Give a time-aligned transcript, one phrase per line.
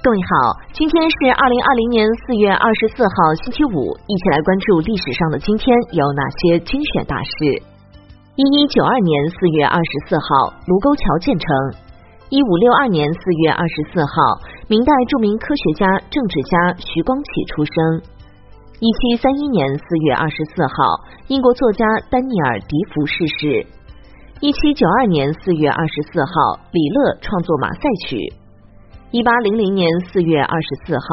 [0.00, 7.58] 各位好，今天是二零二零年四月二十四号，星期五，一起来关注历史上的今天有哪些精选大事。
[8.38, 11.50] 一一九二年四月二十四号，卢沟桥建成。
[12.30, 14.14] 一五六二年四月二十四号，
[14.68, 17.74] 明代著名科学家、政治家徐光启出生。
[18.78, 23.66] 一七三一年四月二十四号，英国作家丹尼尔·迪福逝世。
[24.38, 28.14] 一七九二年四月二十四号，李乐创作《马赛曲》。
[29.10, 31.06] 一八零零年四月二十四号，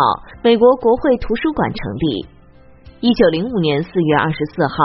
[0.43, 2.28] 美国国会图书馆成立。
[3.00, 4.75] 一九零五年四月二十四号，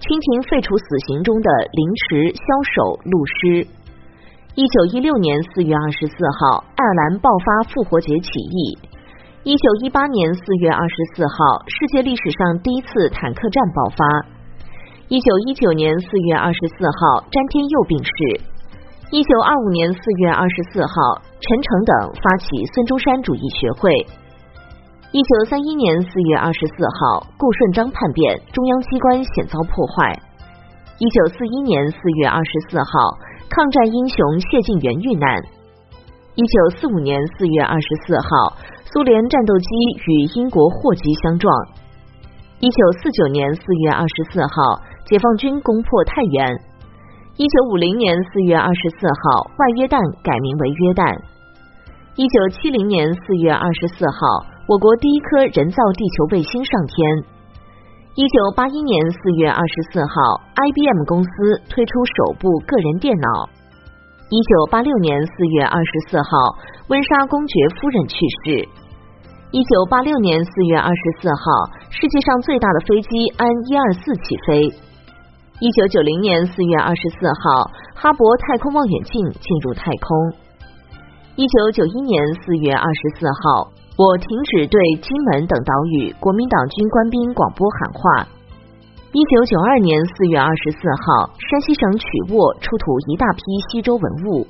[0.00, 3.68] 清廷废除死刑中的凌迟、枭首、戮尸。
[4.56, 8.80] 一九一六年四月二十四号，爱尔兰爆发复活节起义。
[9.44, 14.00] 一九一八年四月二十四号，世界历史上第一次坦克战爆发。
[15.12, 18.53] 一九一九年四月二十四号，詹天佑病逝。
[19.14, 23.88] 一九二五年四月二十四号，陈诚等发起孙中山主义学会。
[25.12, 30.18] 一九三一年四月二十四号，顾顺章叛变，中央机关险遭破坏。
[30.98, 33.14] 一九四一年四月二十四号，
[33.48, 34.18] 抗战英雄
[34.50, 35.38] 谢晋元遇难。
[36.34, 39.66] 一九四五年四月二十四号，苏联战斗机
[40.10, 41.54] 与英国货机相撞。
[42.58, 46.73] 一九四九年四月二十四号，解放军攻破太原。
[47.36, 51.02] 一九五零年四月二十四号，外约旦改名为约旦。
[52.14, 56.94] 一九七零年四月二十四号，我国第一颗人造地球卫星上天。
[58.14, 60.14] 一九八一年四月二十四号
[60.62, 63.50] ，IBM 公司推出首部个人电脑。
[64.30, 66.30] 一九八六年四月二十四号，
[66.86, 68.14] 温莎公爵夫人去
[68.46, 68.62] 世。
[69.50, 71.42] 一九八六年四月二十四号，
[71.90, 74.70] 世界上最大的飞机安一二四起飞。
[75.60, 80.10] 一九九零年四月二十四号，哈勃太空望远镜进入太空。
[81.38, 88.26] 一九九一年四月二十四号，我停止对金门等岛屿国民党军官兵广播喊话。
[89.14, 92.02] 一九九二年四月二十四号，山西省曲
[92.34, 94.42] 沃出土一大批西周文物。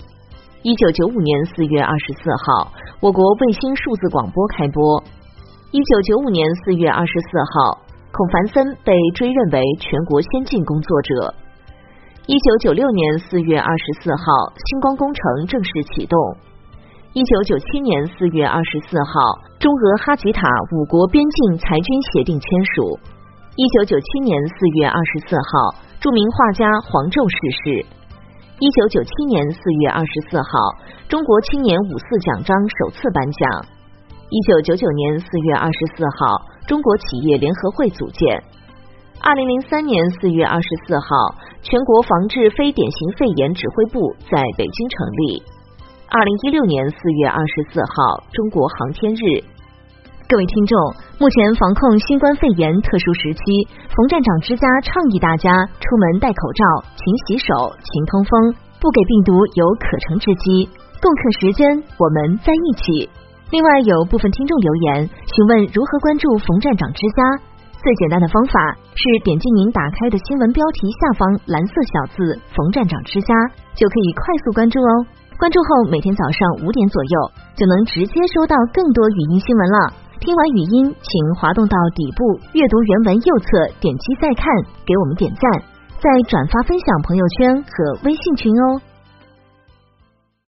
[0.65, 2.73] 一九九五年四月二十四号，
[3.05, 5.05] 我国卫星数字广播开播。
[5.69, 7.85] 一九九五年四月二十四号。
[8.15, 11.35] 孔繁森被追认为全国先进工作者。
[12.27, 16.17] 一九九六年四月二十四号，星光工程正式启动。
[17.13, 22.97] 一九九七年四月二十四号，中俄哈吉塔五国边境裁军协定签署。
[23.57, 27.37] 一九九七年四月二十四号，著名画家黄胄逝
[27.67, 27.83] 世。
[28.63, 30.55] 一九九七年四月二十四号，
[31.11, 33.43] 中国青年五四奖章首次颁奖。
[34.31, 36.54] 一九九九年四月二十四号。
[36.67, 38.43] 中国企业联合会组建。
[39.21, 41.07] 二零零三年四月二十四号，
[41.63, 45.43] 全国防治非典型肺炎指挥部在北京成立。
[46.09, 49.43] 二零一六年四月二十四号，中国航天日。
[50.29, 50.79] 各位听众，
[51.19, 56.65] 目前防控新冠肺炎特殊时期，冯站长之家倡议大家出门戴口罩、
[56.97, 60.69] 勤洗手、勤通风，不给病毒有可乘之机。
[61.01, 63.11] 共克时间，我们在一起。
[63.51, 67.19] 另外，有部分听众留言请问如何关注冯站长之家。
[67.83, 68.55] 最简单的方法
[68.95, 73.35] 是点击您打开的新闻标题下方蓝色小字“冯站长之家”，
[73.75, 74.91] 就可以快速关注哦。
[75.35, 77.15] 关注后，每天早上五点左右
[77.59, 79.91] 就能直接收到更多语音新闻了。
[80.23, 84.47] 听完语音，请滑动到底部阅读原文右侧，点击再看，
[84.87, 85.43] 给我们点赞，
[85.99, 88.79] 再转发分享朋友圈和微信群哦。